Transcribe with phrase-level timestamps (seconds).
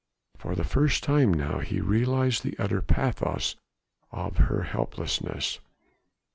[0.39, 3.55] For the first time now he realized the utter pathos
[4.11, 5.59] of her helplessness.